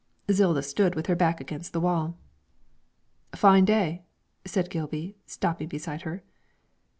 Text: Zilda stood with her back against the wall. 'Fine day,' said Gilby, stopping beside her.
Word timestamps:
Zilda 0.31 0.63
stood 0.63 0.95
with 0.95 1.05
her 1.05 1.15
back 1.15 1.39
against 1.39 1.73
the 1.73 1.79
wall. 1.79 2.17
'Fine 3.35 3.65
day,' 3.65 4.01
said 4.45 4.71
Gilby, 4.71 5.15
stopping 5.27 5.67
beside 5.67 6.01
her. 6.01 6.23